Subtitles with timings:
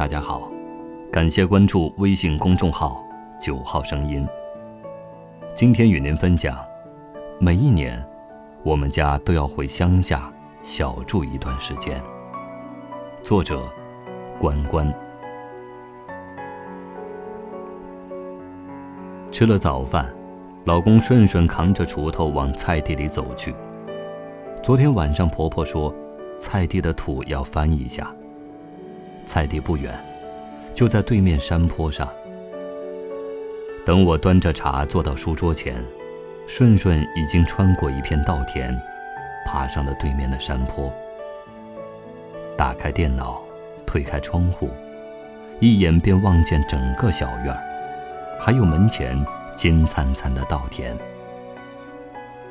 [0.00, 0.50] 大家好，
[1.12, 3.04] 感谢关注微信公众号
[3.38, 4.26] “九号声音”。
[5.54, 6.56] 今天与您分享，
[7.38, 8.02] 每一年，
[8.62, 10.32] 我们家都要回乡下
[10.62, 12.02] 小住一段时间。
[13.22, 13.70] 作者：
[14.38, 14.90] 关关。
[19.30, 20.10] 吃了早饭，
[20.64, 23.54] 老公顺顺扛着锄头往菜地里走去。
[24.62, 25.94] 昨天晚上，婆婆说，
[26.38, 28.10] 菜地的土要翻一下。
[29.24, 29.92] 菜地不远，
[30.74, 32.08] 就在对面山坡上。
[33.84, 35.82] 等我端着茶坐到书桌前，
[36.46, 38.78] 顺顺已经穿过一片稻田，
[39.46, 40.92] 爬上了对面的山坡。
[42.56, 43.42] 打开电脑，
[43.86, 44.70] 推开窗户，
[45.58, 47.60] 一眼便望见整个小院儿
[48.38, 49.18] 还有门前
[49.56, 50.96] 金灿灿的稻田。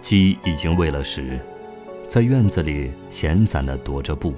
[0.00, 1.38] 鸡已经喂了食，
[2.08, 4.34] 在院子里闲散地踱着步。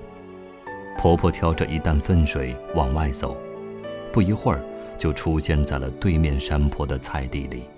[0.96, 3.36] 婆婆挑着一担粪水往外走，
[4.12, 4.62] 不一会儿
[4.96, 7.68] 就出现在了对面山坡的菜地里。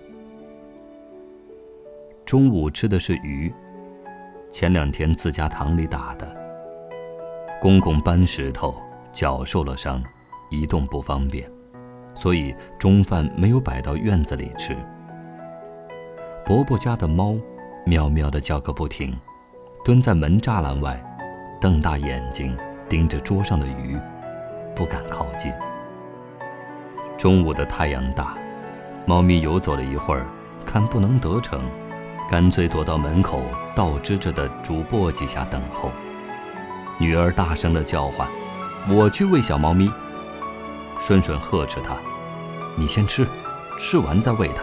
[2.25, 3.53] 中午吃的是鱼，
[4.51, 6.37] 前两天自家塘里打的。
[7.61, 8.75] 公公搬石头，
[9.13, 10.03] 脚受了伤，
[10.51, 11.51] 移动不方便，
[12.15, 14.77] 所以中饭没有摆到院子里吃。
[16.45, 17.37] 伯伯家的猫，
[17.85, 19.17] 喵喵的叫个不停，
[19.85, 21.03] 蹲在门栅栏外，
[21.61, 22.57] 瞪大眼睛。
[22.89, 23.99] 盯着桌上的鱼，
[24.75, 25.53] 不敢靠近。
[27.19, 28.37] 中午的太阳大，
[29.07, 30.27] 猫咪游走了一会儿，
[30.65, 31.61] 看不能得逞，
[32.31, 33.43] 干脆躲到门口
[33.75, 35.91] 倒支着的竹簸箕下等候。
[36.99, 38.29] 女儿大声地叫唤
[38.89, 39.91] ：“我去喂小猫咪。”
[40.99, 41.97] 顺顺呵斥他
[42.77, 43.27] ：“你先吃，
[43.79, 44.63] 吃完再喂它。”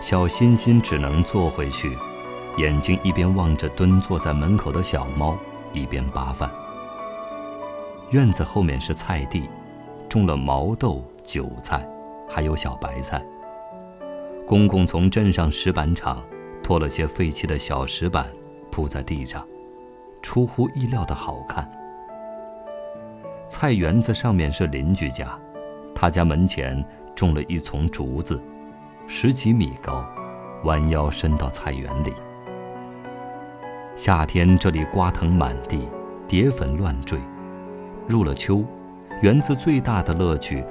[0.00, 1.96] 小欣欣只能坐回去，
[2.58, 5.36] 眼睛一边望着蹲坐在门口的小猫，
[5.72, 6.50] 一边扒饭。
[8.10, 9.50] 院子后面是菜地，
[10.08, 11.84] 种了毛豆、韭菜，
[12.28, 13.20] 还有小白菜。
[14.46, 16.22] 公公从镇上石板厂
[16.62, 18.26] 拖了些废弃的小石板
[18.70, 19.44] 铺在地上，
[20.22, 21.68] 出乎意料的好看。
[23.48, 25.36] 菜园子上面是邻居家，
[25.92, 26.84] 他家门前
[27.14, 28.40] 种了一丛竹子，
[29.08, 30.06] 十几米高，
[30.62, 32.12] 弯腰伸到菜园里。
[33.96, 35.88] 夏天这里瓜藤满地，
[36.28, 37.18] 蝶粉乱坠。
[38.08, 38.64] 入了秋，
[39.20, 40.64] 园子最大的乐趣，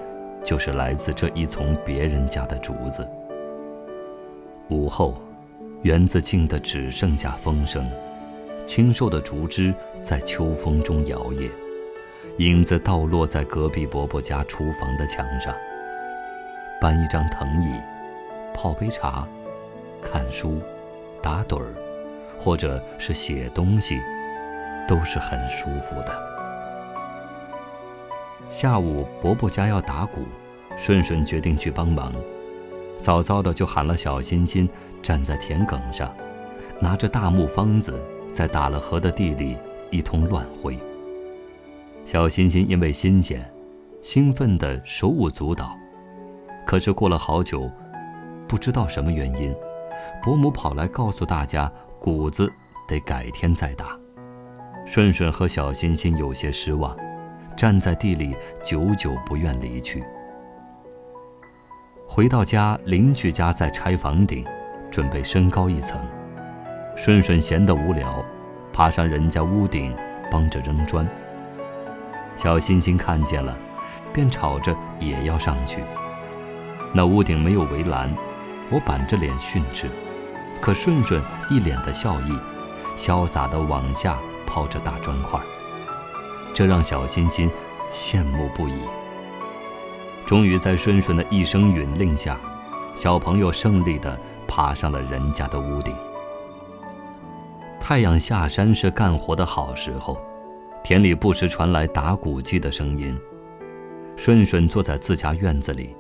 [0.43, 3.07] 就是来自这一丛别人家的竹子。
[4.69, 5.15] 午后，
[5.81, 7.89] 园子静得只剩下风声，
[8.65, 11.49] 清瘦的竹枝在秋风中摇曳，
[12.37, 15.53] 影子倒落在隔壁伯伯家厨房的墙上。
[16.79, 17.79] 搬一张藤椅，
[18.53, 19.27] 泡杯茶，
[20.01, 20.61] 看书，
[21.21, 21.73] 打盹儿，
[22.39, 23.99] 或者是写东西，
[24.87, 26.34] 都是很舒服的。
[28.49, 30.21] 下午，伯伯家要打鼓，
[30.77, 32.13] 顺顺决定去帮忙。
[33.01, 34.67] 早早的就喊了小欣欣
[35.01, 36.13] 站在田埂上，
[36.79, 38.01] 拿着大木方子
[38.31, 39.57] 在打了河的地里
[39.89, 40.77] 一通乱挥。
[42.03, 43.47] 小欣欣因为新鲜，
[44.01, 45.75] 兴奋得手舞足蹈。
[46.65, 47.69] 可是过了好久，
[48.47, 49.53] 不知道什么原因，
[50.23, 52.51] 伯母跑来告诉大家，鼓子
[52.87, 53.97] 得改天再打。
[54.85, 56.95] 顺顺和小欣欣有些失望。
[57.55, 60.03] 站在地里，久久不愿离去。
[62.07, 64.45] 回到家，邻居家在拆房顶，
[64.91, 65.99] 准备升高一层。
[66.95, 68.23] 顺顺闲得无聊，
[68.71, 69.95] 爬上人家屋顶，
[70.29, 71.07] 帮着扔砖。
[72.35, 73.57] 小星星看见了，
[74.13, 75.83] 便吵着也要上去。
[76.93, 78.13] 那屋顶没有围栏，
[78.69, 79.89] 我板着脸训斥，
[80.61, 82.37] 可顺顺一脸的笑意，
[82.95, 85.39] 潇洒地往下抛着大砖块。
[86.55, 87.51] 这让小欣欣
[87.91, 88.79] 羡慕不已。
[90.25, 92.39] 终于在顺顺的一声允令下，
[92.95, 94.17] 小朋友胜利地
[94.47, 95.93] 爬上了人家的屋顶。
[97.77, 100.17] 太阳下山是干活的好时候，
[100.81, 103.19] 田里不时传来打谷机的声音。
[104.15, 105.93] 顺顺坐在自家院子里，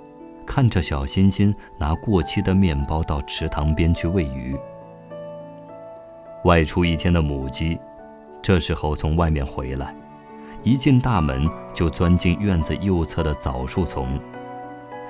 [0.47, 4.57] 看着小欣欣拿过期的面包到池塘边去喂鱼。
[6.45, 7.77] 外出一天的母鸡，
[8.41, 9.93] 这时候从外面回来。
[10.65, 14.19] 一进大门，就钻进院子右侧的枣树丛。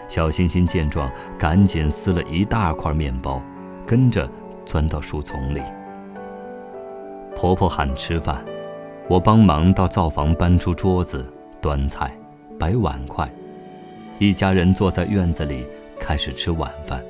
[0.10, 1.10] 小欣欣见状，
[1.40, 3.42] 赶紧撕了一大块面包，
[3.88, 4.30] 跟着
[4.66, 5.62] 钻到树丛里。
[7.38, 8.44] 婆婆喊吃饭，
[9.08, 11.26] 我帮忙到灶房搬出桌子、
[11.62, 12.12] 端菜、
[12.60, 13.26] 摆碗筷，
[14.20, 15.66] 一家人坐在院子里
[15.98, 17.02] 开始吃晚饭。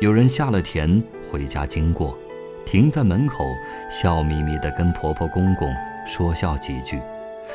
[0.00, 2.16] 有人下了田回家经过，
[2.64, 3.44] 停在门口，
[3.90, 5.68] 笑眯眯地跟婆婆公公
[6.06, 7.00] 说笑几句。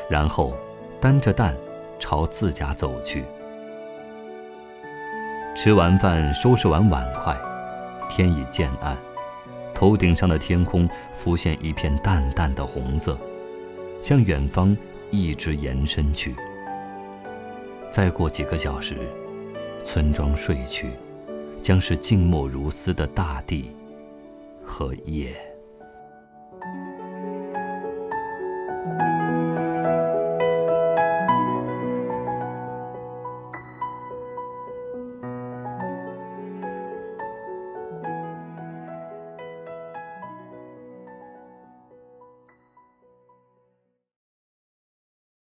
[0.09, 0.53] 然后，
[0.99, 1.55] 担着担
[1.99, 3.23] 朝自家走去。
[5.55, 7.37] 吃完饭，收拾完碗筷，
[8.09, 8.97] 天已渐暗，
[9.73, 13.17] 头顶上的天空浮现一片淡淡的红色，
[14.01, 14.75] 向远方
[15.09, 16.35] 一直延伸去。
[17.89, 18.95] 再过几个小时，
[19.83, 20.91] 村庄睡去，
[21.61, 23.75] 将是静默如斯的大地
[24.63, 25.50] 和夜。